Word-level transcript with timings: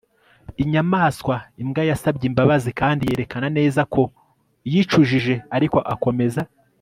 inyamaswa 0.63 1.35
imbwa 1.61 1.81
yasabye 1.89 2.25
imbabazi 2.29 2.69
kandi 2.79 3.03
yerekana 3.09 3.47
neza 3.57 3.81
ko 3.93 4.01
yicujije, 4.71 5.33
ariko 5.57 5.77
akomeza 5.95 6.41